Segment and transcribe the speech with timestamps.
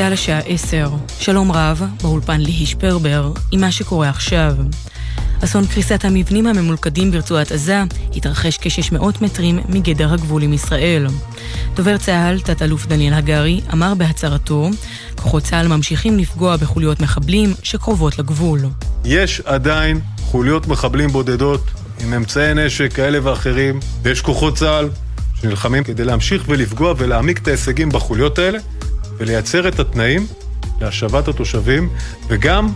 [0.00, 0.90] צה"ל השעה 10.
[1.18, 4.52] שלום רב, באולפן ליהי שפרבר, עם מה שקורה עכשיו.
[5.44, 7.82] אסון קריסת המבנים הממולכדים ברצועת עזה
[8.16, 11.06] התרחש כ-600 מטרים מגדר הגבול עם ישראל.
[11.74, 14.70] דובר צה"ל, תת-אלוף דניאל הגרי, אמר בהצהרתו,
[15.16, 18.60] כוחות צה"ל ממשיכים לפגוע בחוליות מחבלים שקרובות לגבול.
[19.04, 21.70] יש עדיין חוליות מחבלים בודדות
[22.00, 24.88] עם אמצעי נשק כאלה ואחרים, ויש כוחות צה"ל
[25.40, 28.58] שנלחמים כדי להמשיך ולפגוע ולהעמיק את ההישגים בחוליות האלה
[29.20, 30.26] ולייצר את התנאים
[30.80, 31.88] להשבת התושבים,
[32.28, 32.68] וגם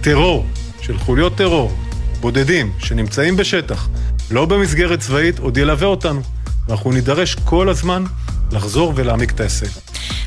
[0.00, 0.46] טרור
[0.80, 1.72] של חוליות טרור
[2.20, 3.88] בודדים שנמצאים בשטח,
[4.30, 6.20] לא במסגרת צבאית, עוד ילווה אותנו.
[6.68, 8.04] ואנחנו נידרש כל הזמן
[8.52, 9.66] לחזור ולהעמיק את ההישג.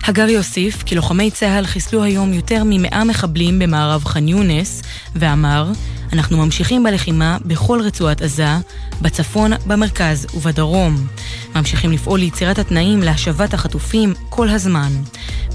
[0.03, 4.81] הגר יוסיף כי לוחמי צה"ל חיסלו היום יותר ממאה מחבלים במערב ח'אן יונס,
[5.15, 5.71] ואמר,
[6.13, 8.57] אנחנו ממשיכים בלחימה בכל רצועת עזה,
[9.01, 11.07] בצפון, במרכז ובדרום.
[11.55, 14.91] ממשיכים לפעול ליצירת התנאים להשבת החטופים כל הזמן.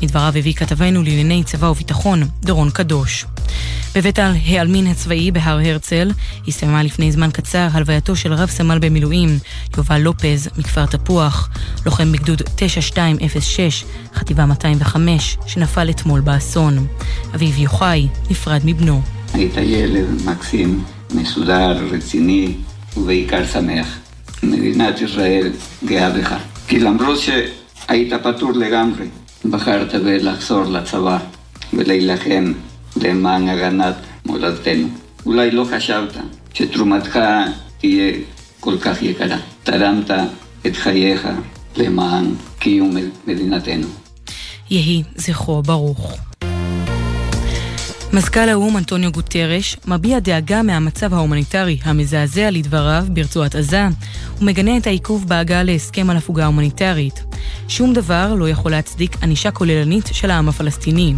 [0.02, 3.26] מדבריו הביא כתבנו לענייני צבא וביטחון, דורון קדוש.
[3.94, 6.10] בבית העלמין הצבאי בהר הרצל
[6.48, 9.38] הסתיימה לפני זמן קצר הלווייתו של רב סמל במילואים
[9.76, 11.48] יובל לופז מכפר תפוח,
[11.86, 16.86] לוחם בגדוד 9206, חטיבה 205, שנפל אתמול באסון.
[17.34, 19.02] אביו יוחאי נפרד מבנו.
[19.34, 22.54] היית ילד מקסים, מסודר, רציני
[22.96, 23.98] ובעיקר שמח.
[24.42, 25.52] מדינת ישראל
[25.84, 26.34] גאה בך.
[26.68, 29.06] כי למרות שהיית פטור לגמרי,
[29.44, 31.18] בחרת בלחזור לצבא
[31.72, 32.52] ולהילחם
[32.96, 33.94] למען הגנת
[34.26, 34.88] מולדתנו.
[35.26, 36.16] אולי לא חשבת
[36.54, 37.18] שתרומתך
[37.78, 38.12] תהיה
[38.60, 39.36] כל כך יקרה.
[39.62, 40.10] תרמת
[40.66, 41.28] את חייך
[41.76, 42.24] למען
[42.58, 43.86] קיום מדינתנו.
[44.70, 46.31] יהי זכרו ברוך.
[48.14, 53.86] מזכ"ל האו"ם אנטוניו גוטרש מביע דאגה מהמצב ההומניטרי המזעזע לדבריו ברצועת עזה
[54.40, 57.24] ומגנה את העיכוב בהגעה להסכם על הפוגה הומניטרית.
[57.68, 61.14] שום דבר לא יכול להצדיק ענישה כוללנית של העם הפלסטיני.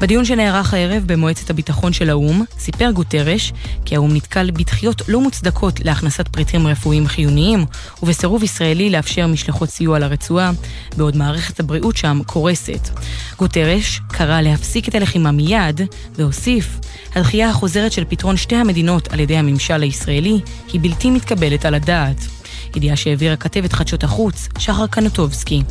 [0.00, 3.52] בדיון שנערך הערב במועצת הביטחון של האו"ם, סיפר גוטרש
[3.84, 7.64] כי האו"ם נתקל בדחיות לא מוצדקות להכנסת פריטים רפואיים חיוניים
[8.02, 10.50] ובסירוב ישראלי לאפשר משלחות סיוע לרצועה,
[10.96, 12.88] בעוד מערכת הבריאות שם קורסת.
[13.38, 15.80] גוטרש קרא להפסיק את הלחימה מיד,
[16.14, 16.78] והוסיף,
[17.14, 20.40] הדחייה החוזרת של פתרון שתי המדינות על ידי הממשל הישראלי
[20.72, 22.26] היא בלתי מתקבלת על הדעת.
[22.76, 25.62] ידיעה שהעבירה כתבת חדשות החוץ, שחר קנטובסקי.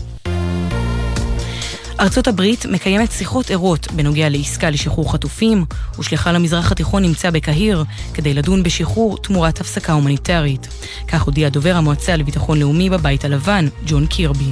[1.99, 5.65] ארצות הברית מקיימת שיחות ערות בנוגע לעסקה לשחרור חטופים,
[5.99, 7.83] ושליחה למזרח התיכון נמצא בקהיר
[8.13, 10.67] כדי לדון בשחרור תמורת הפסקה הומניטרית.
[11.07, 14.51] כך הודיע דובר המועצה לביטחון לאומי בבית הלבן, ג'ון קירבי.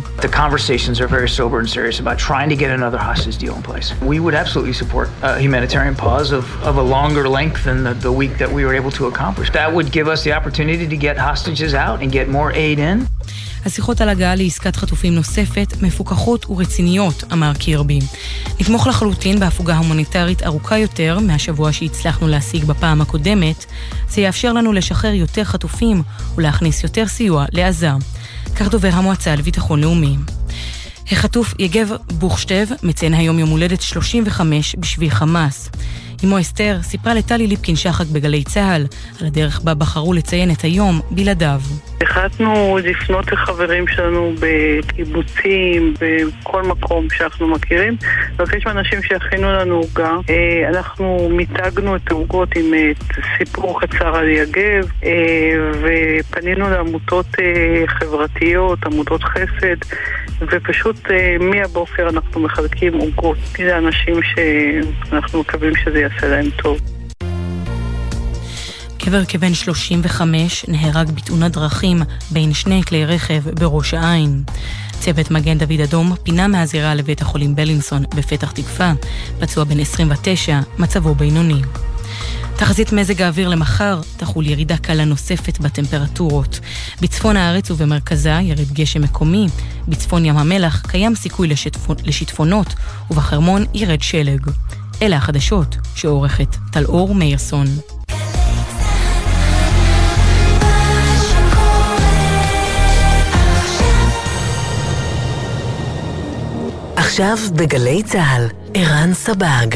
[13.65, 17.99] השיחות על הגעה לעסקת חטופים נוספת מפוקחות ורציניות, אמר קירבי.
[18.59, 23.65] נתמוך לחלוטין בהפוגה הומניטרית ארוכה יותר מהשבוע שהצלחנו להשיג בפעם הקודמת,
[24.09, 26.03] זה יאפשר לנו לשחרר יותר חטופים
[26.35, 27.89] ולהכניס יותר סיוע לעזה.
[28.55, 30.15] כך דובר המועצה לביטחון לאומי.
[31.11, 35.69] החטוף יגב בוכשטב מציין היום יום הולדת 35 בשבי חמאס.
[36.23, 38.85] אמו אסתר סיפרה לטלי ליפקין שחק בגלי צה"ל
[39.21, 41.59] על הדרך בה בחרו לציין את היום בלעדיו.
[42.01, 47.97] החלטנו לפנות לחברים שלנו בקיבוצים, בכל מקום שאנחנו מכירים,
[48.39, 50.11] לבקש מאנשים שיכינו לנו עוגה.
[50.29, 52.91] אה, אנחנו מיתגנו את העוגות עם אה,
[53.37, 57.25] סיפור קצר על יגב, אה, ופנינו לעמותות
[57.87, 59.77] חברתיות, עמותות חסד,
[60.41, 61.07] ופשוט
[61.39, 66.77] מהבוקר אנחנו מחלקים עוגות לאנשים שאנחנו מקווים שזה יעשה להם טוב.
[69.05, 72.01] גבר כבן 35 נהרג בתאונת דרכים
[72.31, 74.43] בין שני כלי רכב בראש העין.
[74.99, 78.93] צוות מגן דוד אדום פינה מהזירה לבית החולים בלינסון בפתח תקווה,
[79.39, 81.61] פצוע בן 29, מצבו בינוני.
[82.55, 86.59] תחזית מזג האוויר למחר תחול ירידה קלה נוספת בטמפרטורות.
[87.01, 89.47] בצפון הארץ ובמרכזה ירד גשם מקומי,
[89.87, 91.47] בצפון ים המלח קיים סיכוי
[92.03, 92.73] לשיטפונות,
[93.11, 94.51] ובחרמון ירד שלג.
[95.03, 97.65] אלה החדשות שעורכת טלאור מאירסון.
[106.95, 109.67] עכשיו בגלי צה"ל, ערן סבג.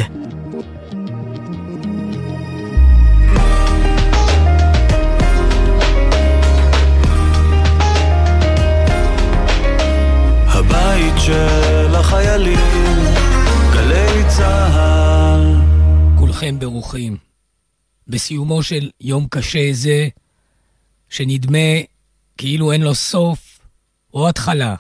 [10.48, 13.17] הבית של החיילים,
[14.38, 15.42] צה"ל.
[16.20, 17.18] כולכם ברוכים.
[18.08, 20.08] בסיומו של יום קשה זה,
[21.10, 21.68] שנדמה
[22.38, 23.60] כאילו אין לו סוף
[24.14, 24.76] או התחלה.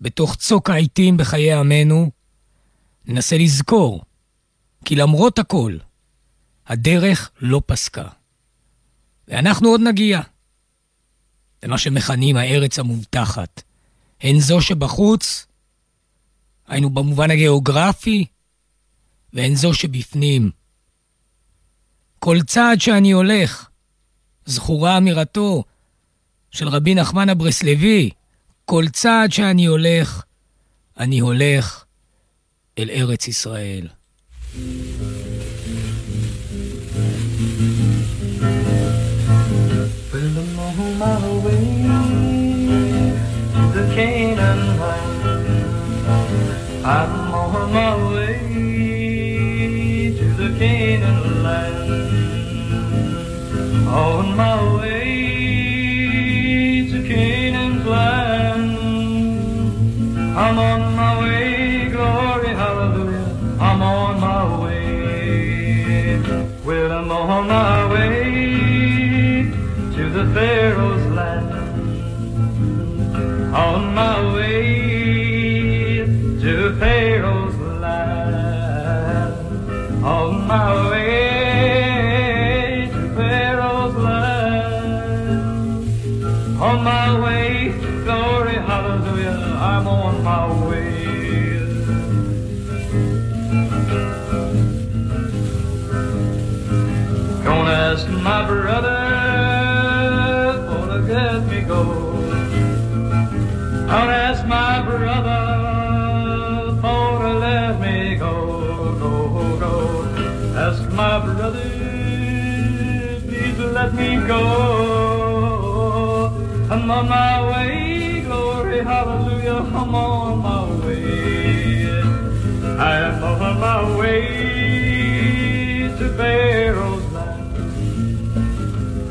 [0.00, 2.10] בתוך צוק העיתים בחיי עמנו,
[3.04, 4.02] ננסה לזכור,
[4.84, 5.76] כי למרות הכל,
[6.66, 8.08] הדרך לא פסקה.
[9.28, 10.20] ואנחנו עוד נגיע.
[11.62, 13.62] למה שמכנים הארץ המובטחת.
[14.20, 15.46] הן זו שבחוץ,
[16.68, 18.26] היינו במובן הגיאוגרפי,
[19.32, 20.50] והן זו שבפנים.
[22.18, 23.68] כל צעד שאני הולך,
[24.46, 25.64] זכורה אמירתו
[26.50, 28.10] של רבי נחמן הברסלבי,
[28.64, 30.22] כל צעד שאני הולך,
[30.98, 31.84] אני הולך
[32.78, 33.88] אל ארץ ישראל.
[46.84, 48.11] I'm on my way
[51.42, 51.90] land.
[53.88, 56.22] On my way
[56.90, 58.78] to Canaan's land.
[60.38, 63.26] I'm on my way, glory, hallelujah.
[63.60, 66.20] I'm on my way.
[66.64, 67.91] Well, I'm on my way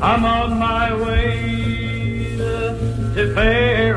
[0.04, 2.36] I'm on my way
[3.14, 3.91] to Pharaoh's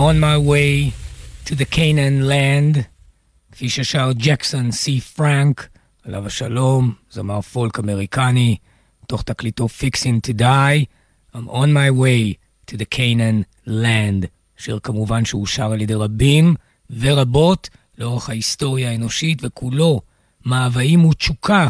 [0.00, 0.92] on my way
[1.44, 2.82] to the Canaan land,
[3.52, 5.68] כפי ששר ג'קסון סי פרנק,
[6.04, 8.56] עליו השלום, זמר פולק אמריקני,
[9.06, 10.86] תוך תקליטו Fixing to Die,
[11.34, 12.34] I'm on my way
[12.70, 14.26] to the Canaan land,
[14.56, 16.54] שיר כמובן שאושר על ידי רבים
[16.90, 20.00] ורבות לאורך ההיסטוריה האנושית, וכולו
[20.46, 21.68] מאוויים ותשוקה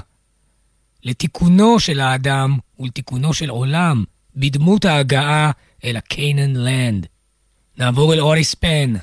[1.02, 4.04] לתיקונו של האדם ולתיקונו של עולם
[4.36, 5.50] בדמות ההגעה
[5.84, 7.19] אל ה-Canaan land.
[7.80, 8.94] נעבור אל אוריס פן,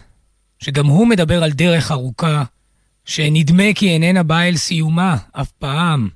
[0.60, 2.44] שגם הוא מדבר על דרך ארוכה,
[3.06, 6.10] שנדמה כי איננה באה אל סיומה אף פעם,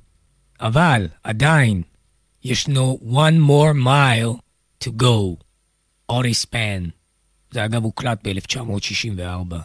[0.59, 1.81] אבל עדיין
[2.43, 4.41] ישנו one more mile
[4.83, 5.43] to go.
[6.09, 6.83] אוריס פן.
[7.51, 9.55] זה אגב הוקלט ב-1964.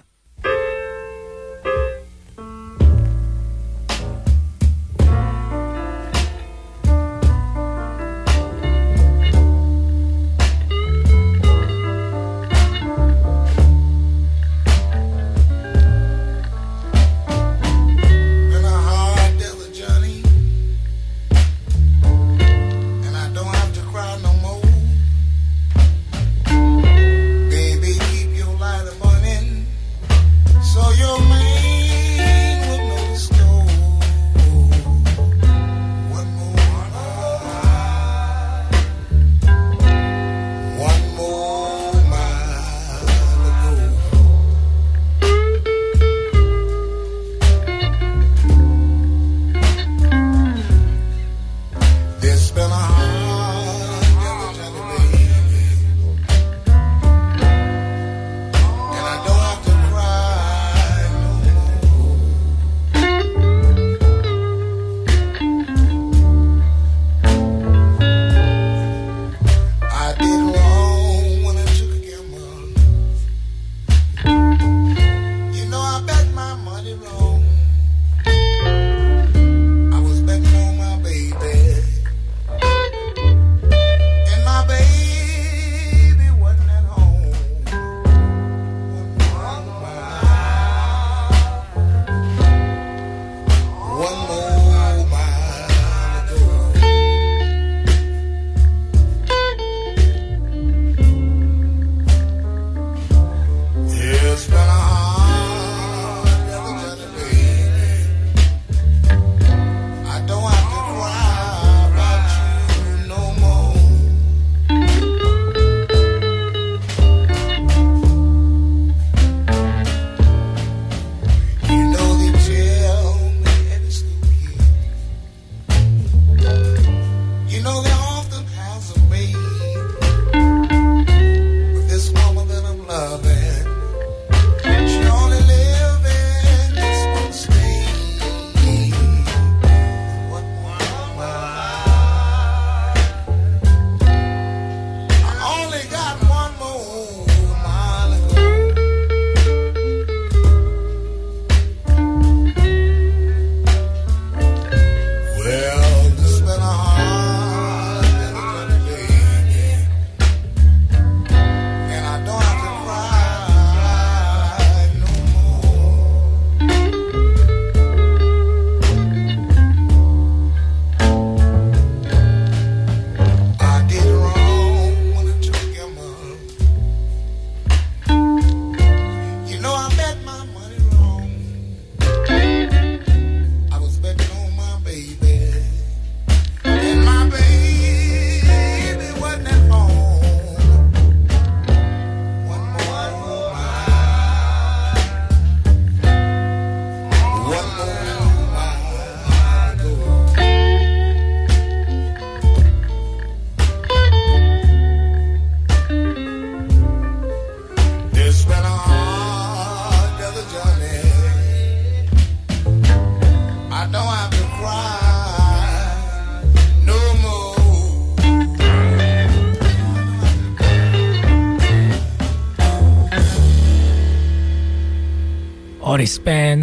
[226.07, 226.61] אוריס פן,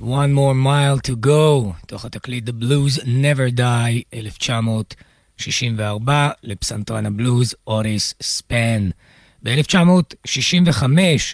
[0.00, 8.14] One More Mile to Go, תוך התקליט The Blues Never Die, 1964, לפסנתרן הבלוז אוריס
[8.22, 8.90] ספן.
[9.42, 10.82] ב-1965,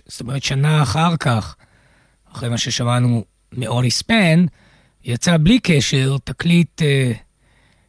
[0.06, 1.56] זאת אומרת שנה אחר כך,
[2.32, 4.46] אחרי מה ששמענו מאוריס ספן,
[5.04, 6.84] יצא בלי קשר תקליט uh,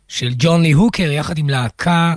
[0.07, 2.13] של ג'ון לי הוקר יחד עם להקה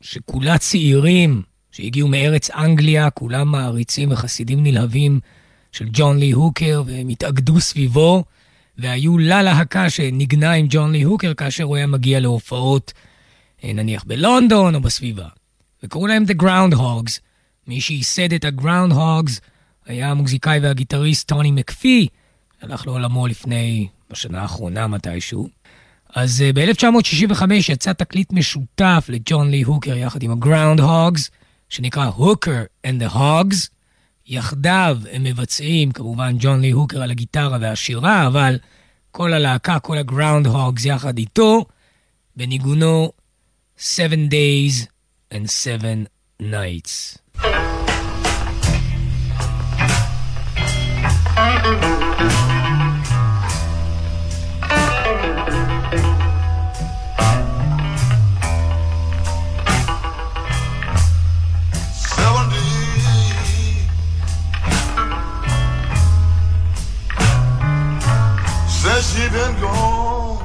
[0.00, 5.20] שכולה צעירים שהגיעו מארץ אנגליה, כולם מעריצים וחסידים נלהבים
[5.72, 8.24] של ג'ון לי הוקר, והם התאגדו סביבו,
[8.78, 12.92] והיו ללהקה שניגנה עם ג'ון לי הוקר כאשר הוא היה מגיע להופעות,
[13.64, 15.28] אה, נניח בלונדון או בסביבה.
[15.82, 17.20] וקראו להם The Groundhogs.
[17.66, 19.40] מי שייסד את ה-Groundhogs
[19.86, 22.08] היה המוזיקאי והגיטריסט טוני מקפי,
[22.62, 25.48] הלך לעולמו לפני, בשנה האחרונה מתישהו.
[26.14, 31.30] אז uh, ב-1965 יצא תקליט משותף לג'ון לי הוקר יחד עם ה-Groundhogs,
[31.68, 33.68] שנקרא Hooker and the Hogs.
[34.28, 38.58] יחדיו הם מבצעים, כמובן, ג'ון לי הוקר על הגיטרה והשירה, אבל
[39.10, 41.64] כל הלהקה, כל הגראונד-הוגס יחד איתו,
[42.36, 43.12] בניגונו
[43.78, 44.86] Seven Days
[45.34, 46.06] and Seven
[46.42, 47.18] Nights.
[69.00, 70.38] Since she been gone.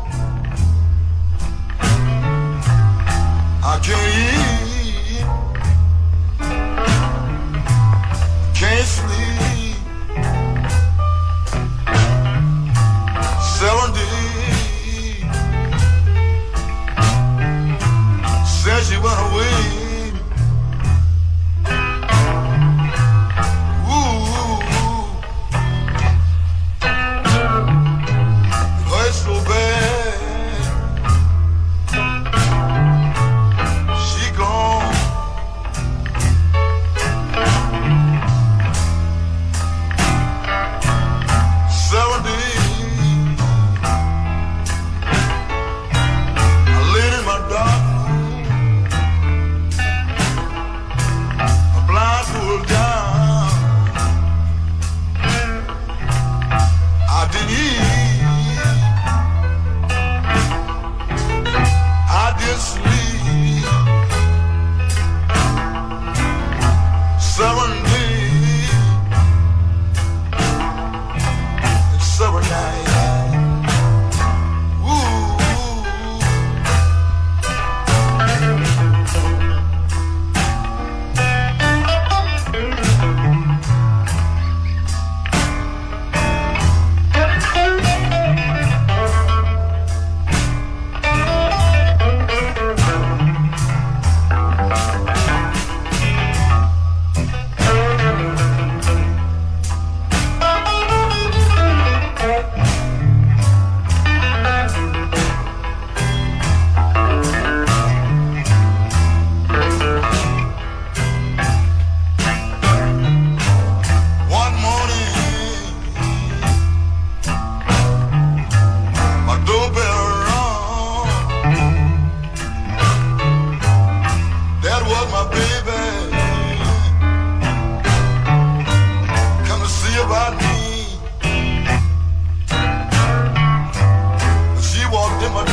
[3.64, 4.63] I can't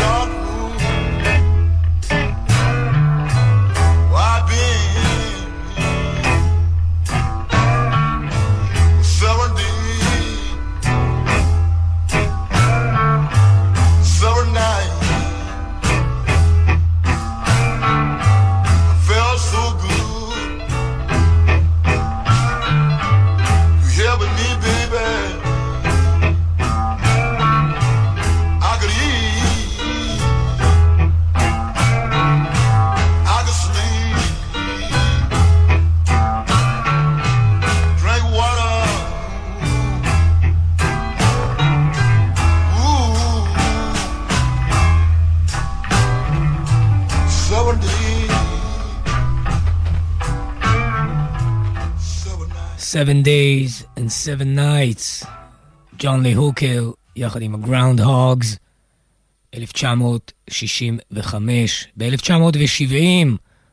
[0.00, 0.40] dog
[53.00, 55.26] Seven Days and Seven Nights,
[55.99, 58.56] ג'ון לי הוקר, יחד עם הגראונד-הוגס,
[59.54, 61.86] 1965.
[61.97, 63.26] ב-1970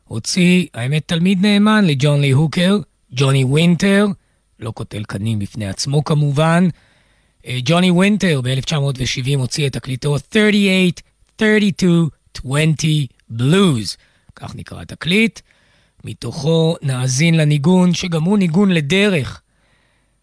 [0.04, 2.78] הוציא, האמת, תלמיד נאמן לג'ון לי הוקר,
[3.12, 4.06] ג'וני וינטר,
[4.60, 6.68] לא קוטל קנים בפני עצמו כמובן.
[7.46, 10.90] אה, ג'וני וינטר ב-1970 הוציא את תקליטו 38,
[11.38, 12.74] 32, 20
[13.28, 13.96] בלוז,
[14.36, 15.40] כך נקרא התקליט.
[16.04, 19.40] מתוכו נאזין לניגון, שגם הוא ניגון לדרך,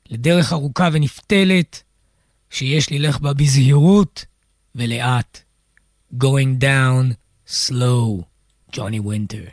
[0.10, 1.84] לדרך ארוכה ונפתלת,
[2.50, 4.26] שיש ללך בה בזהירות
[4.76, 5.40] ולאט.
[6.14, 7.14] Going down
[7.48, 8.24] slow,
[8.72, 9.44] ג'וני וינטר.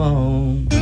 [0.00, 0.73] on.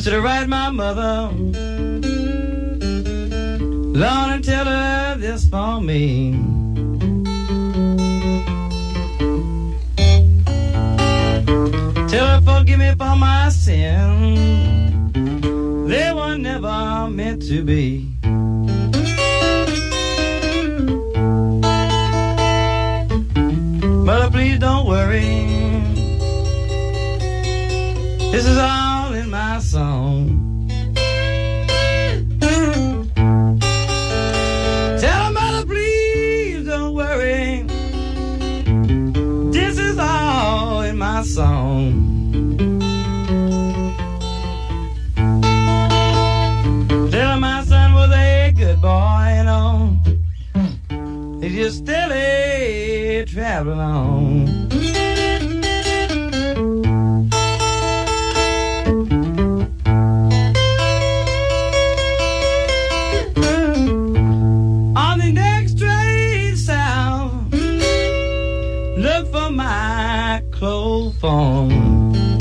[0.00, 1.30] You to write my mother.
[3.98, 6.40] Lord, and tell her this for me.
[12.08, 15.12] Tell her forgive me for my sin.
[15.86, 18.09] They were never meant to be.
[70.60, 72.39] So on.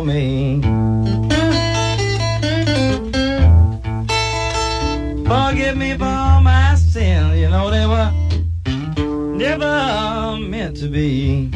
[0.00, 0.60] homem.
[0.60, 0.80] me.
[5.28, 8.10] Forgive me for my sins, you know they were
[9.36, 11.50] never meant to be.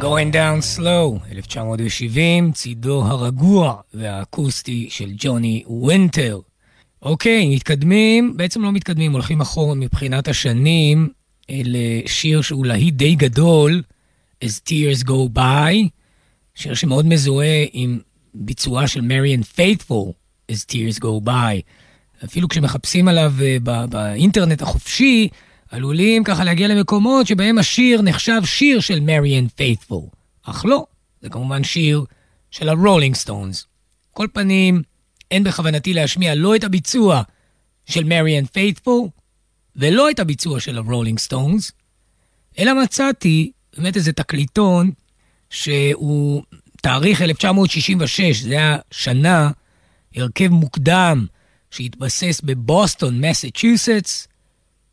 [0.00, 6.40] Going Down Slow, 1970, צידו הרגוע והאקוסטי של ג'וני וינטר.
[7.06, 11.08] אוקיי, מתקדמים, בעצם לא מתקדמים, הולכים אחורה מבחינת השנים,
[11.50, 13.82] אל שיר שהוא להיט די גדול,
[14.44, 15.74] As Tears Go By,
[16.54, 17.98] שיר שמאוד מזוהה עם
[18.34, 20.12] ביצועה של מריאן פייתפול,
[20.52, 21.62] As Tears Go By.
[22.24, 25.28] אפילו כשמחפשים עליו אה, באינטרנט החופשי,
[25.70, 30.04] עלולים ככה להגיע למקומות שבהם השיר נחשב שיר של מריאן פייתפול.
[30.42, 30.86] אך לא,
[31.22, 32.04] זה כמובן שיר
[32.50, 33.66] של הרולינג סטונס.
[34.12, 34.82] כל פנים,
[35.30, 37.22] אין בכוונתי להשמיע לא את הביצוע
[37.86, 39.08] של מריאן פייתפול
[39.76, 41.72] ולא את הביצוע של הרולינג סטונס,
[42.58, 44.90] אלא מצאתי באמת איזה תקליטון
[45.50, 46.42] שהוא
[46.82, 49.50] תאריך 1966, זה היה שנה,
[50.16, 51.26] הרכב מוקדם
[51.70, 54.28] שהתבסס בבוסטון, מסצ'וסטס,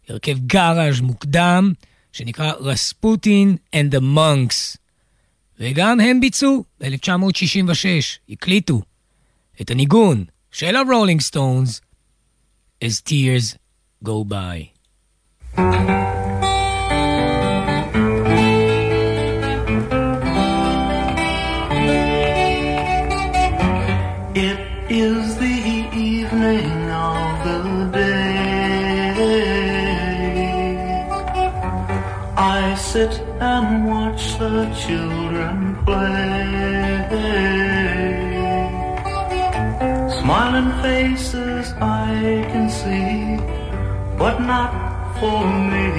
[0.10, 1.74] הרכב גאראז' מוקדם,
[2.14, 4.78] שנקרא Rasputin and the Monks.
[5.60, 7.86] וגם הם ביצעו ב-1966,
[8.30, 8.82] הקליטו
[9.61, 11.81] את הניגון של הרולינג סטונס,
[12.85, 13.57] As Tears
[14.05, 14.79] Go By.
[32.93, 37.62] sit and watch the children play.
[40.34, 42.10] Smiling faces I
[42.52, 43.38] can see,
[44.18, 44.72] but not
[45.20, 45.90] for me.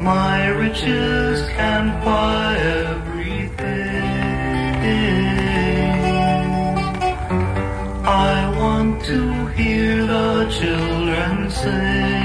[0.00, 3.28] My riches can't buy everything.
[8.04, 9.20] I want to
[9.58, 12.17] hear the children sing.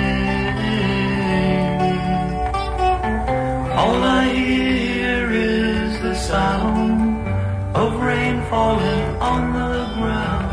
[8.53, 10.51] Falling on the ground.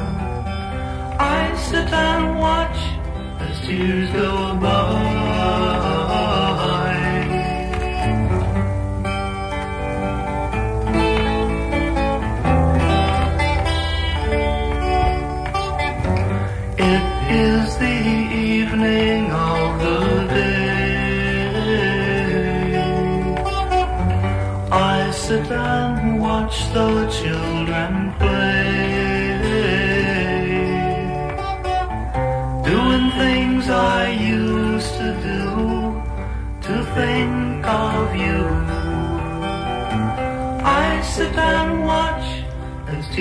[1.21, 2.81] I sit and watch
[3.45, 4.80] as tears go by.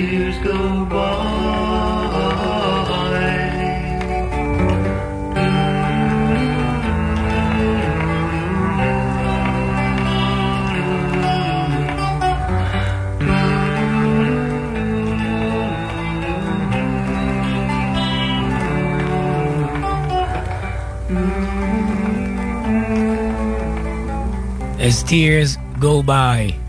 [0.00, 0.96] Tears go by.
[13.20, 13.20] Mm.
[13.20, 13.60] Mm.
[21.08, 21.30] Mm.
[24.80, 26.59] As Tears Go By.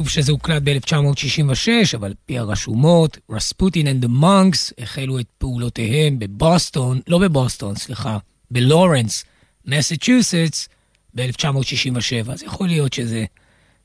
[0.00, 7.00] כתוב שזה הוקלט ב-1966, אבל פי הרשומות, רספוטין and the Monks החלו את פעולותיהם בבוסטון,
[7.08, 8.18] לא בבוסטון, סליחה,
[8.50, 9.24] בלורנס,
[9.66, 10.68] מסצ'וסטס,
[11.14, 12.32] ב-1967.
[12.32, 13.24] אז יכול להיות שזה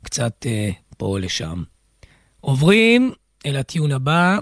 [0.04, 1.63] קצת אה, פה או לשם.
[2.41, 3.12] עוברים
[3.45, 4.38] אל הטיון הבא,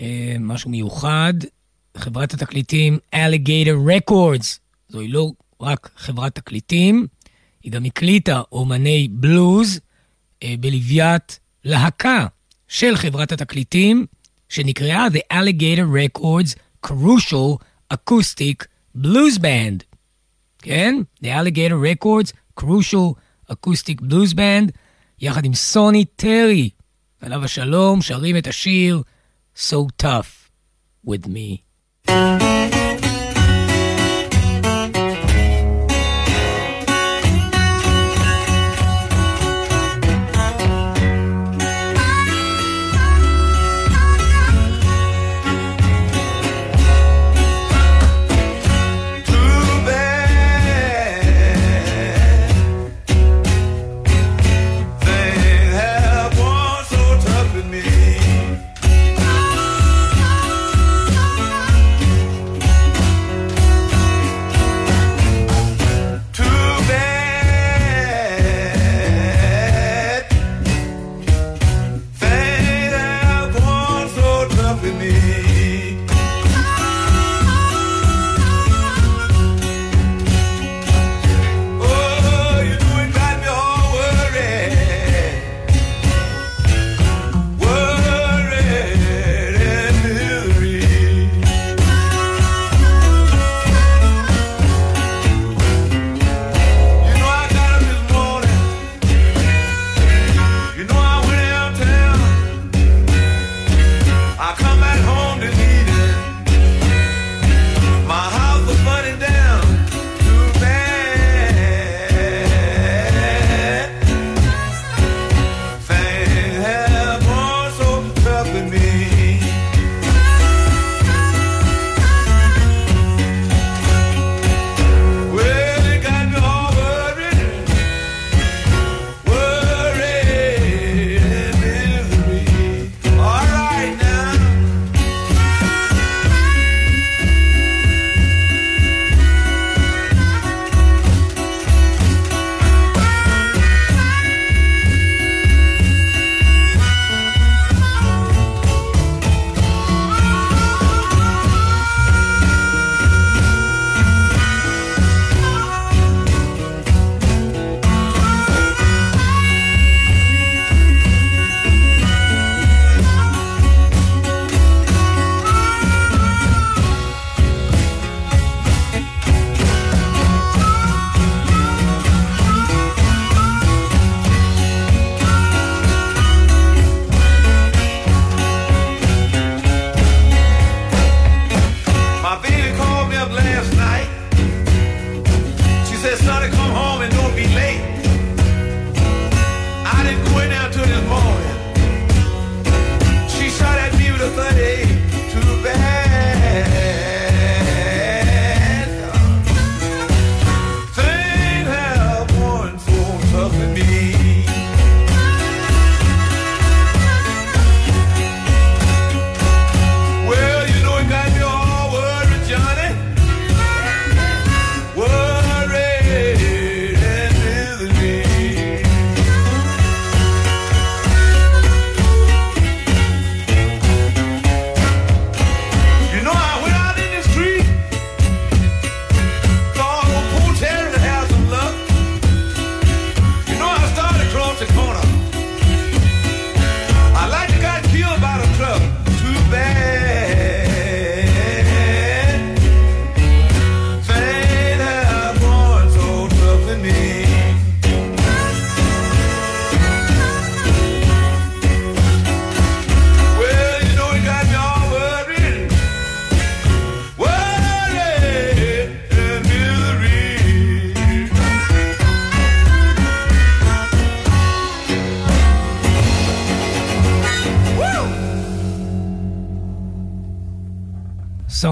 [0.00, 1.34] אה, משהו מיוחד,
[1.96, 4.58] חברת התקליטים Alligator Records.
[4.88, 7.06] זוהי לא רק חברת תקליטים,
[7.62, 9.80] היא גם הקליטה אומני בלוז
[10.44, 12.26] בלוויית להקה
[12.68, 14.06] של חברת התקליטים,
[14.48, 18.64] שנקראה The Alligator Records Crucial Acoustic
[18.96, 19.82] Blues Band.
[20.58, 20.94] כן?
[21.24, 23.14] The Alligator Records Crucial
[23.52, 24.70] Acoustic Blues Band,
[25.20, 26.70] יחד עם סוני טרי,
[27.20, 29.02] עליו השלום, שרים את השיר
[29.56, 30.50] So Tough
[31.06, 32.10] With Me.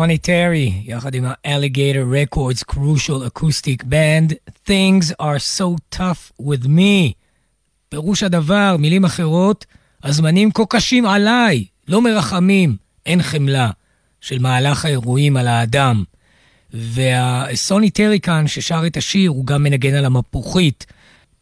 [0.06, 7.12] סוני טרי, יחד עם ה-Alligator Records Crucial Acoustic Band, Things are so tough with me.
[7.88, 9.66] פירוש הדבר, מילים אחרות,
[10.02, 13.70] הזמנים כה קשים עליי, לא מרחמים, אין חמלה,
[14.20, 16.04] של מהלך האירועים על האדם.
[16.72, 20.86] והסוני טרי כאן, ששר את השיר, הוא גם מנגן על המפוחית.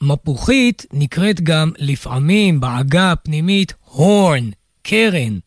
[0.02, 4.50] מפוחית נקראת גם לפעמים בעגה הפנימית הורן,
[4.82, 5.38] קרן.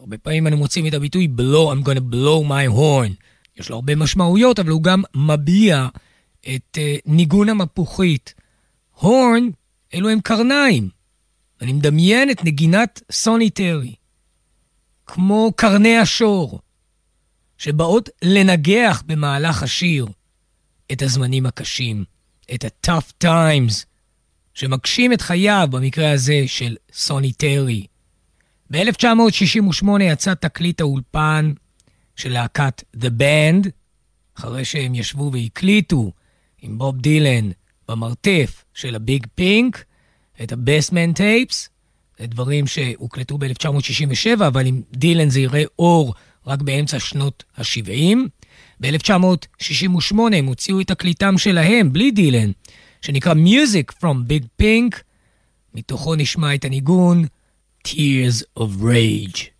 [0.00, 3.12] הרבה פעמים אנו מוצאים את הביטוי blow, I'm gonna blow my horn.
[3.56, 5.88] יש לו הרבה משמעויות, אבל הוא גם מביע
[6.40, 8.34] את uh, ניגון המפוחית.
[8.94, 9.48] הורן,
[9.94, 10.88] אלו הם קרניים.
[11.60, 13.94] אני מדמיין את נגינת סוני טרי,
[15.06, 16.60] כמו קרני השור,
[17.58, 20.06] שבאות לנגח במהלך השיר
[20.92, 22.04] את הזמנים הקשים,
[22.54, 23.84] את ה-tough times,
[24.54, 27.86] שמגשים את חייו, במקרה הזה של סוני טרי.
[28.72, 31.52] ב-1968 יצא תקליט האולפן
[32.16, 33.68] של להקת The Band,
[34.34, 36.12] אחרי שהם ישבו והקליטו
[36.62, 37.50] עם בוב דילן
[37.88, 39.84] במרתף של הביג פינק,
[40.42, 41.68] את ה-Basement Tapes,
[42.18, 46.14] זה דברים שהוקלטו ב-1967, אבל עם דילן זה יראה אור
[46.46, 48.16] רק באמצע שנות ה-70.
[48.80, 52.50] ב-1968 הם הוציאו את תקליטם שלהם, בלי דילן,
[53.02, 54.96] שנקרא Music from Big Pink,
[55.74, 57.24] מתוכו נשמע את הניגון
[57.82, 59.51] Tears of Rage.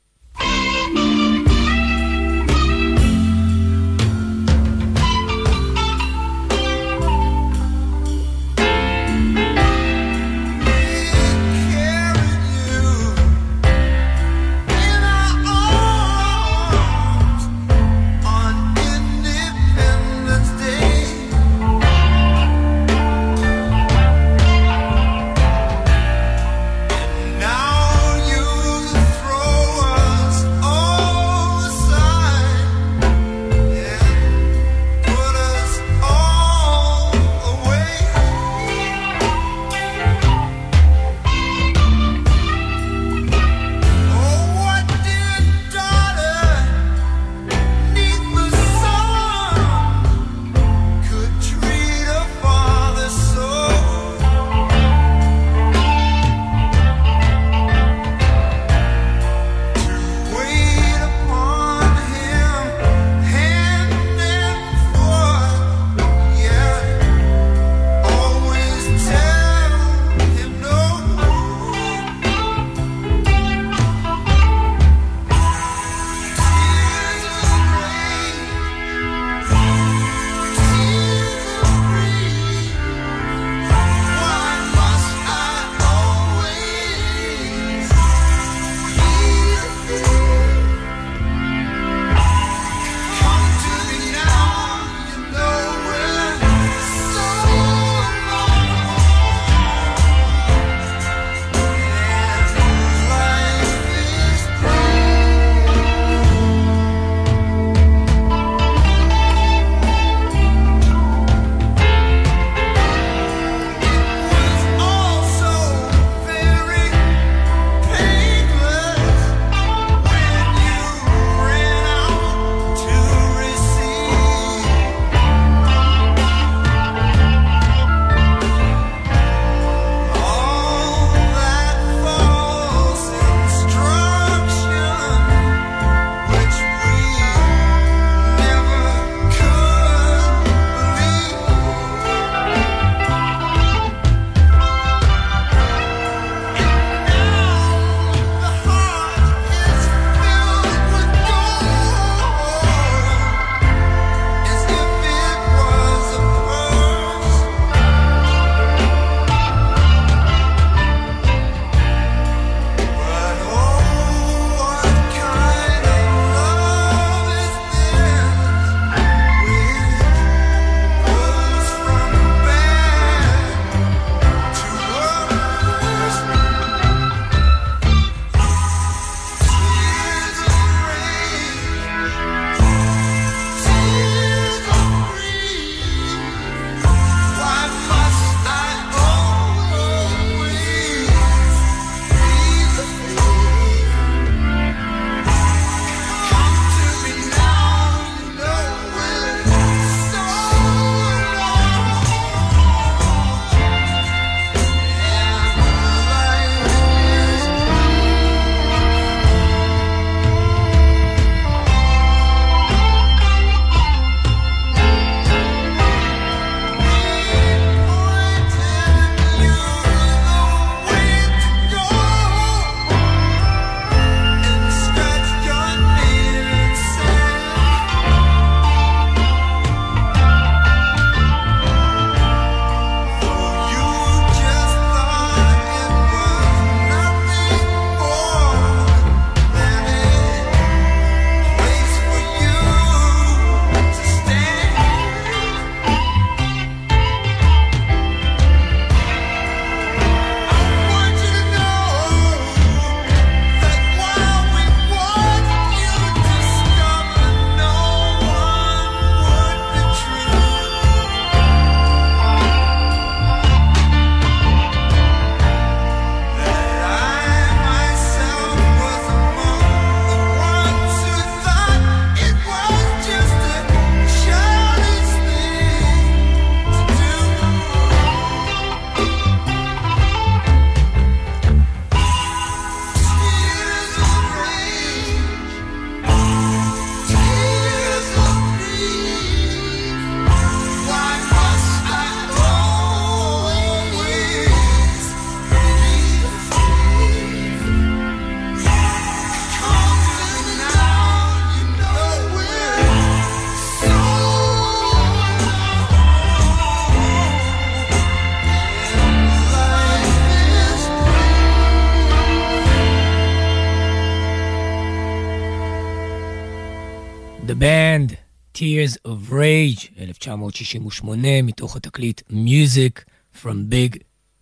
[318.62, 323.00] Tears of Rage, 1968, מתוך התקליט Music
[323.42, 323.96] from Big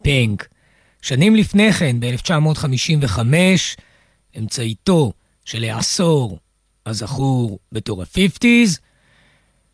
[0.06, 0.44] Pink.
[1.02, 3.18] שנים לפני כן, ב-1955,
[4.38, 5.12] אמצעיתו
[5.44, 6.38] של העשור
[6.86, 8.78] הזכור בתור ה-50's,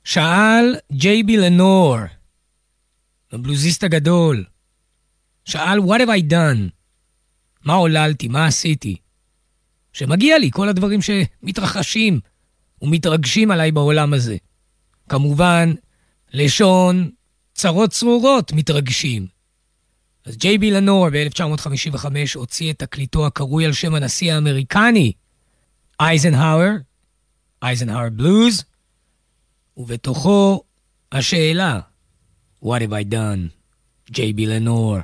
[0.04, 1.96] שאל ג'יי בי לנור,
[3.32, 4.44] הבלוזיסט הגדול,
[5.44, 6.70] שאל, What have I done?
[7.64, 8.28] מה עוללתי?
[8.28, 8.96] מה עשיתי?
[9.92, 12.20] שמגיע לי כל הדברים שמתרחשים
[12.82, 14.36] ומתרגשים עליי בעולם הזה.
[15.08, 15.74] כמובן,
[16.32, 17.10] לשון
[17.54, 19.26] צרות צרורות מתרגשים.
[20.24, 25.12] אז ג'יי בי לנור ב-1955 הוציא את תקליטו הקרוי על שם הנשיא האמריקני,
[26.00, 26.70] אייזנהאואר,
[27.62, 28.64] אייזנהאואר בלוז,
[29.76, 30.62] ובתוכו
[31.12, 31.80] השאלה,
[32.62, 33.48] What have I done?
[34.10, 34.98] ג'יי בי לנור.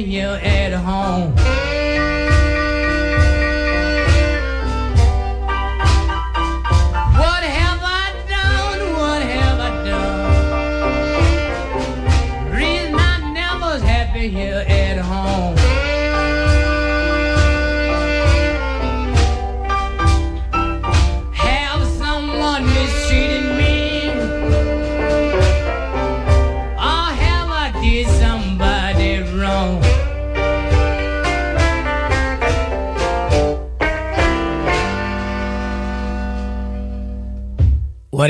[0.00, 0.55] you and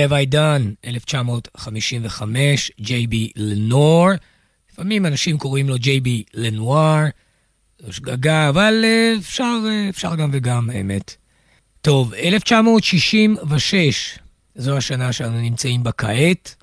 [0.06, 0.74] have I done?
[0.84, 4.08] 1955, ג'יי בי לנור.
[4.72, 7.04] לפעמים אנשים קוראים לו ג'יי בי לנואר.
[7.78, 11.16] זו שגגה, אבל אה, אפשר, אה, אפשר גם וגם, האמת.
[11.80, 14.18] טוב, 1966,
[14.54, 16.54] זו השנה שאנו נמצאים בה כעת.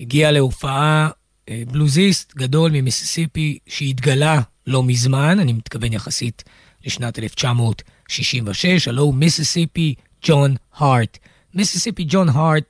[0.00, 1.10] הגיע להופעה
[1.48, 6.44] אה, בלוזיסט גדול ממיסיסיפי שהתגלה לא מזמן, אני מתכוון יחסית
[6.84, 11.18] לשנת 1966, הלו הוא מיסיסיפי ג'ון הארט.
[11.54, 12.64] מיסיסיפי ג'ון הארט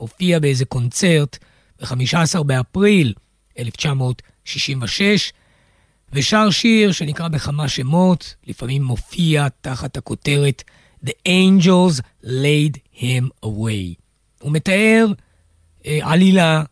[0.00, 1.38] הופיע באיזה קונצרט
[1.80, 3.14] ב-15 באפריל
[3.58, 5.32] 1966,
[6.12, 10.62] ושר שיר שנקרא בכמה שמות, לפעמים מופיע תחת הכותרת
[11.04, 13.94] The Angels Laid Him Away.
[14.40, 15.06] הוא מתאר
[15.86, 16.62] אה, עלילה,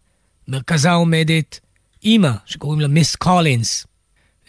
[0.48, 1.60] מרכזה עומדת
[2.04, 3.86] אימא שקוראים לה מיס קולינס.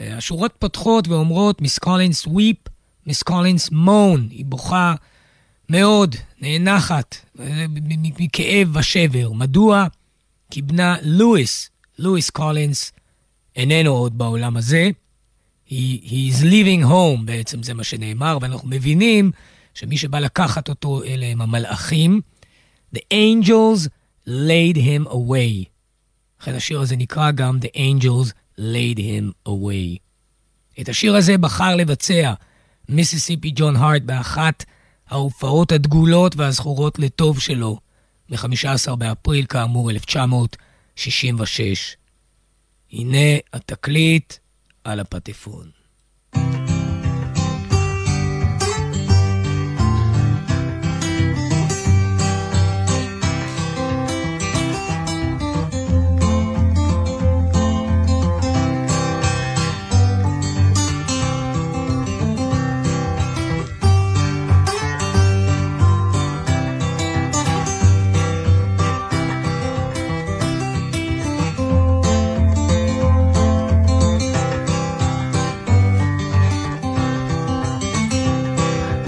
[0.02, 2.58] אה, השורות פותחות ואומרות Miss Collins weep,
[3.06, 4.96] Miss Collins moan, היא בוכה
[5.70, 7.66] מאוד, נאנחת, אה,
[8.20, 9.32] מכאב ושבר.
[9.32, 9.88] מדוע?
[10.52, 11.70] כי בנה לואיס,
[12.00, 12.92] לואיס קולינס,
[13.56, 14.90] איננו עוד בעולם הזה.
[15.68, 15.72] He,
[16.04, 19.32] he is leaving home, בעצם זה מה שנאמר, ואנחנו מבינים
[19.74, 22.22] שמי שבא לקחת אותו אלה הם המלאכים.
[22.96, 23.88] The angels
[24.28, 25.66] laid him away.
[26.42, 30.00] לכן השיר הזה נקרא גם The angels laid him away.
[30.82, 32.34] את השיר הזה בחר לבצע
[32.90, 34.66] מיסיסיפי ג'ון הארט באחת
[35.10, 37.80] ההופעות הדגולות והזכורות לטוב שלו,
[38.30, 41.96] ב-15 באפריל כאמור 1966.
[42.92, 44.34] הנה התקליט
[44.84, 45.79] על הפטפון.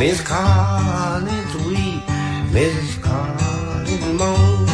[0.02, 2.02] Miss Collins weep,
[2.50, 3.04] Mrs.
[3.04, 4.66] Collins moan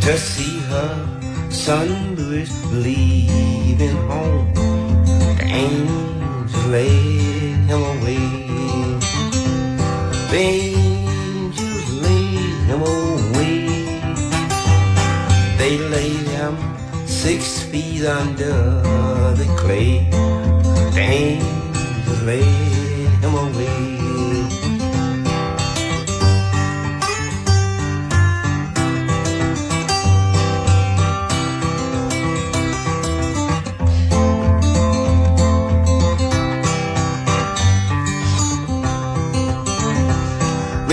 [0.00, 4.54] to see her son Louis leaving home.
[5.38, 8.28] The angels laid him away.
[10.30, 13.66] The angels laid him away.
[15.58, 16.56] They laid him
[17.08, 18.54] six feet under
[19.34, 20.08] the clay.
[20.94, 23.99] The angels laid him away.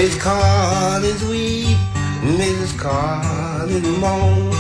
[0.08, 1.78] Miss Collins weep,
[2.39, 2.80] Mrs.
[2.80, 4.51] Collins moan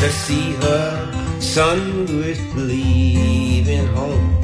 [0.00, 4.40] to see her son Louis leaving home.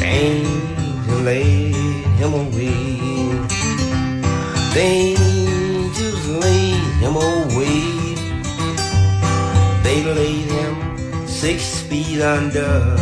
[0.00, 1.76] The angel laid
[2.18, 2.74] him away.
[4.74, 7.82] The angels laid him away.
[9.84, 12.96] They laid him six feet under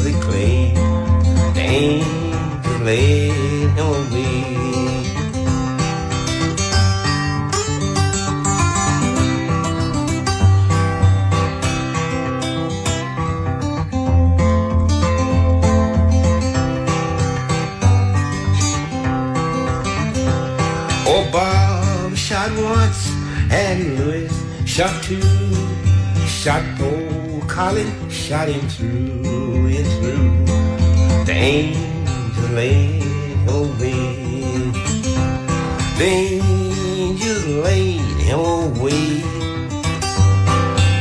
[0.00, 0.72] the clay.
[1.52, 4.45] The angel laid him away.
[23.56, 24.30] And Louis
[24.66, 25.20] shot two.
[26.26, 30.44] Shot old Colin, shot him through and through.
[31.28, 33.02] The angel laid
[33.48, 34.26] away.
[35.98, 39.06] The angels laid him away.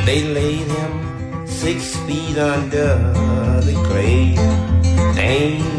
[0.05, 2.95] They laid him six feet under
[3.67, 4.37] the grave.
[5.15, 5.74] The angel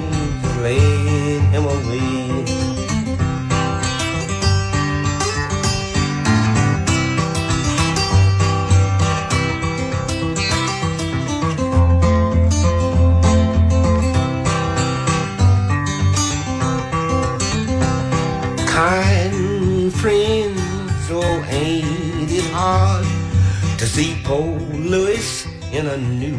[23.96, 24.58] see poor
[24.92, 26.36] Louis in a new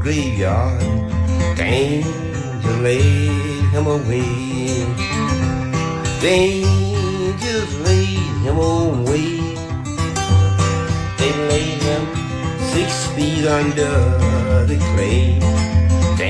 [0.00, 0.80] graveyard?
[1.56, 4.26] The angel laid him away.
[6.22, 9.38] The angels laid him away.
[11.18, 12.04] They laid him
[12.74, 13.94] six feet under
[14.66, 15.38] the clay.
[16.18, 16.24] The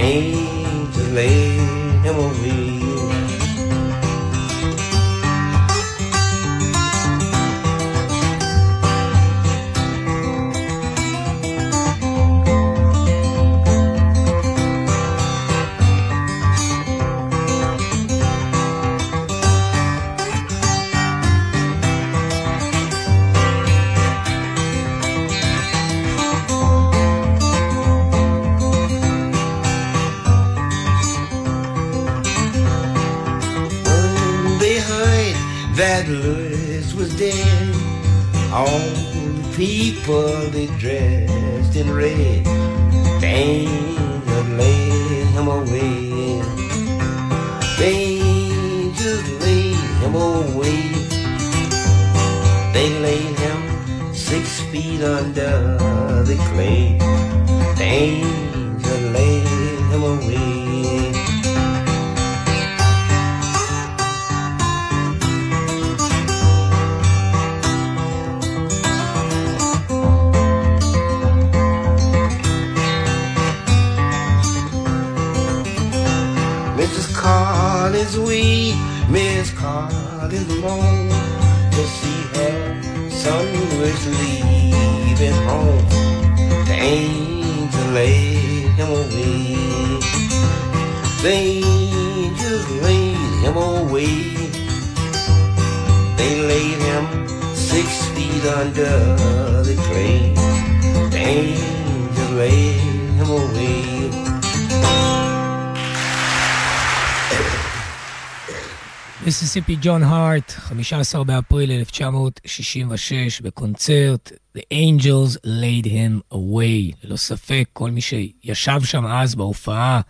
[109.50, 116.96] מיסיסיפי ג'ון הארט, 15 באפריל 1966, בקונצרט The Angels Laid Him Away.
[117.04, 120.00] ללא ספק, כל מי שישב שם אז בהופעה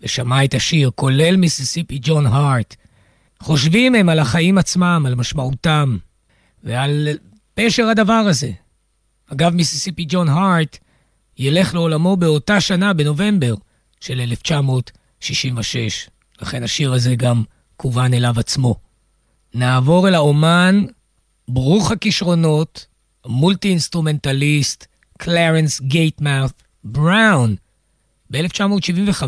[0.00, 2.76] ושמע את השיר, כולל מיסיסיפי ג'ון הארט,
[3.40, 5.96] חושבים הם על החיים עצמם, על משמעותם
[6.64, 7.08] ועל
[7.54, 8.50] פשר הדבר הזה.
[9.32, 10.78] אגב, מיסיסיפי ג'ון הארט
[11.38, 13.54] ילך לעולמו באותה שנה, בנובמבר
[14.00, 16.08] של 1966.
[16.40, 17.42] לכן השיר הזה גם
[17.78, 18.74] כוון אליו עצמו.
[19.54, 20.84] נעבור אל האומן
[21.48, 22.86] ברוך הכישרונות,
[23.24, 24.86] המולטי אינסטרומנטליסט,
[25.18, 27.56] קלרנס גייטמאות' בראון,
[28.30, 29.22] ב-1975,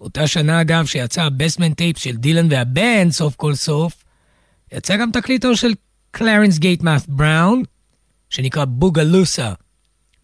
[0.00, 4.04] אותה שנה אגב שיצא הבסטמן טייפ של דילן והבנד סוף כל סוף,
[4.72, 5.72] יצא גם תקליטו של
[6.10, 7.62] קלרנס גייטמאות' בראון,
[8.30, 9.52] שנקרא בוגלוסה.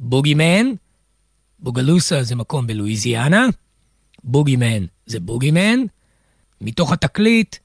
[0.00, 0.66] בוגימן,
[1.58, 3.46] בוגלוסה זה מקום בלואיזיאנה,
[4.24, 5.78] בוגימן זה בוגימן,
[6.60, 7.56] מתוך התקליט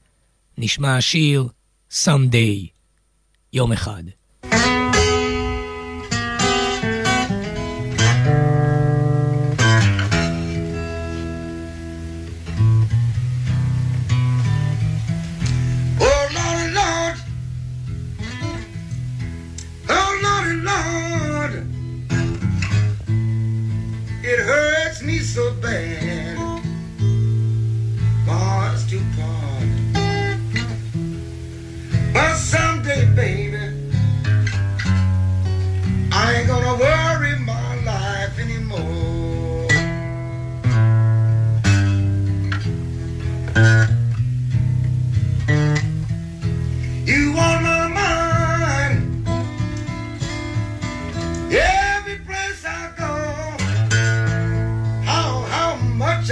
[0.58, 1.48] נשמע השיר
[1.90, 2.68] Someday,
[3.52, 4.02] יום אחד.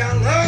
[0.00, 0.39] shall.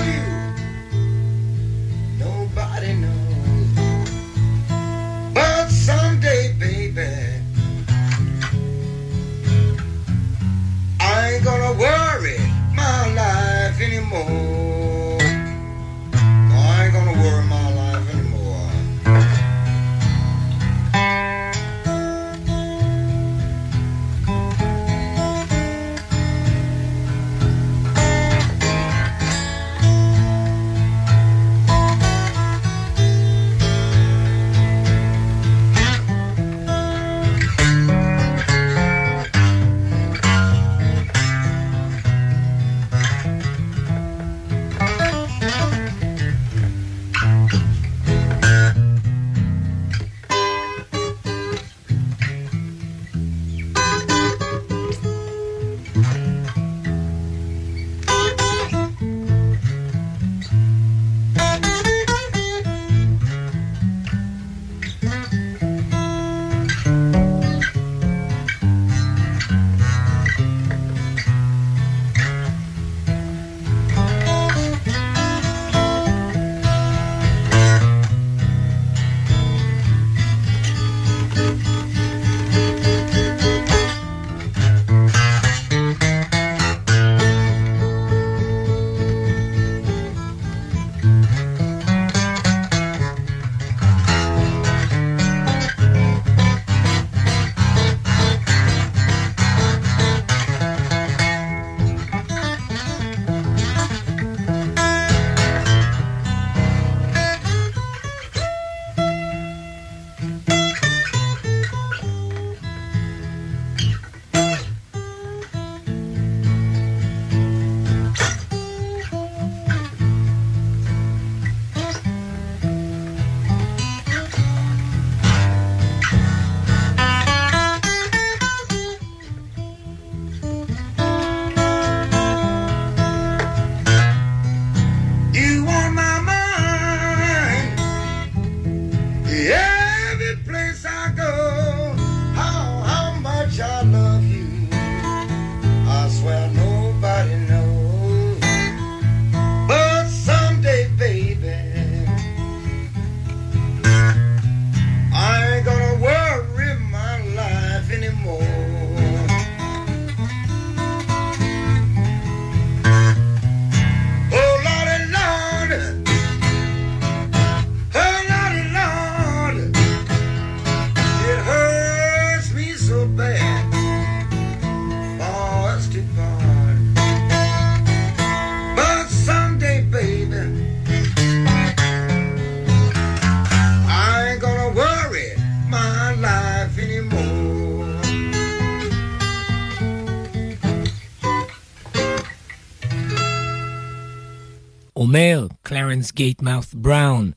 [195.72, 197.30] קלרנס גייטמאות' בראון,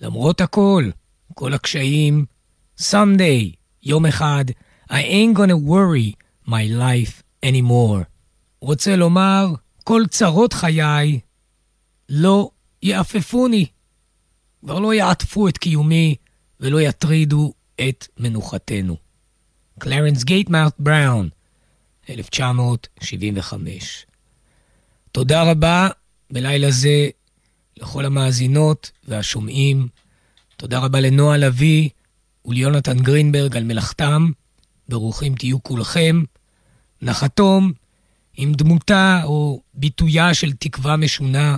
[0.00, 0.90] למרות הכל,
[1.34, 2.24] כל הקשיים,
[2.80, 4.44] someday, יום אחד,
[4.90, 6.14] I ain't gonna worry
[6.48, 8.04] my life anymore.
[8.60, 9.46] רוצה לומר,
[9.84, 11.20] כל צרות חיי
[12.08, 12.50] לא
[12.82, 13.66] יעפפוני,
[14.60, 16.16] כבר לא יעטפו את קיומי
[16.60, 17.52] ולא יטרידו
[17.88, 18.96] את מנוחתנו.
[19.78, 21.28] קלרנס גייטמאות' בראון,
[22.10, 24.06] 1975.
[25.12, 25.88] תודה רבה
[26.30, 27.08] בלילה זה
[27.76, 29.88] לכל המאזינות והשומעים.
[30.56, 31.88] תודה רבה לנועה לביא
[32.44, 34.30] וליונתן גרינברג על מלאכתם.
[34.88, 36.22] ברוכים תהיו כולכם.
[37.02, 37.72] נחתום
[38.36, 41.56] עם דמותה או ביטויה של תקווה משונה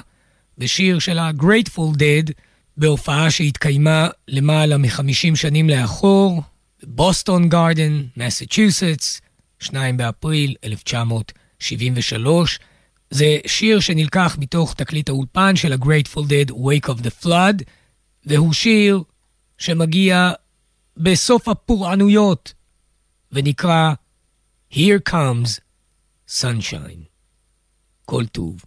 [0.58, 2.32] בשיר של ה-Grateful Dead
[2.76, 6.42] בהופעה שהתקיימה למעלה מ-50 שנים לאחור,
[6.82, 9.20] בוסטון גארדן, מסצ'וסטס,
[9.60, 12.58] 2 באפריל 1973.
[13.16, 17.62] זה שיר שנלקח מתוך תקליט האולפן של ה-Grateful Dead Wake of the Flood,
[18.26, 19.02] והוא שיר
[19.58, 20.32] שמגיע
[20.96, 22.54] בסוף הפורענויות,
[23.32, 23.94] ונקרא
[24.72, 25.60] Here Comes
[26.28, 27.04] Sunshine.
[28.04, 28.64] כל טוב.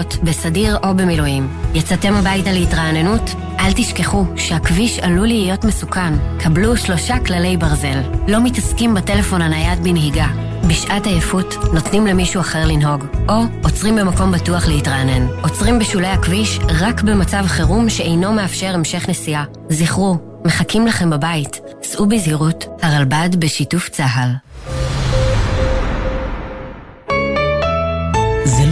[0.00, 1.48] חיילות, בסדיר או במילואים.
[1.74, 3.30] יצאתם הביתה להתרעננות?
[3.58, 6.14] אל תשכחו שהכביש עלול להיות מסוכן.
[6.38, 8.00] קבלו שלושה כללי ברזל.
[8.28, 10.26] לא מתעסקים בטלפון הנייד בנהיגה.
[10.68, 13.34] בשעת עייפות נותנים למישהו אחר לנהוג, או
[13.64, 15.26] עוצרים במקום בטוח להתרענן.
[15.42, 19.44] עוצרים בשולי הכביש רק במצב חירום שאינו מאפשר המשך נסיעה.
[19.68, 21.60] זכרו, מחכים לכם בבית.
[21.82, 24.49] סעו בזהירות, הרלב"ד בשיתוף צה"ל.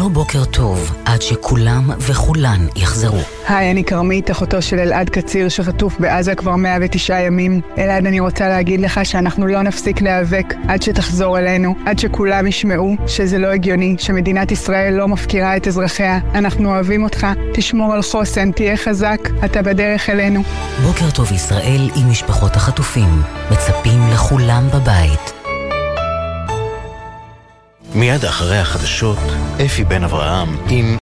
[0.08, 3.18] בוקר טוב עד שכולם וכולן יחזרו.
[3.48, 7.60] היי, אני כרמית, אחותו של אלעד קציר שחטוף בעזה כבר 109 ימים.
[7.78, 12.96] אלעד, אני רוצה להגיד לך שאנחנו לא נפסיק להיאבק עד שתחזור אלינו, עד שכולם ישמעו
[13.06, 16.18] שזה לא הגיוני, שמדינת ישראל לא מפקירה את אזרחיה.
[16.34, 20.42] אנחנו אוהבים אותך, תשמור על חוסן, תהיה חזק, אתה בדרך אלינו.
[20.82, 23.22] בוקר טוב ישראל עם משפחות החטופים.
[23.50, 25.37] מצפים לכולם בבית.
[27.98, 29.18] מיד אחרי החדשות,
[29.66, 30.96] אפי בן אברהם עם